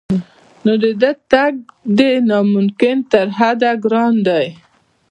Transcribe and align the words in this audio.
نو 0.63 0.71
د 0.83 0.85
دې 1.01 1.11
تګ 1.31 1.53
دی 1.97 2.11
نا 2.27 2.37
ممکن 2.53 2.97
تر 3.11 3.27
حده 3.37 3.71
ګران 3.83 4.13
دی 4.27 4.45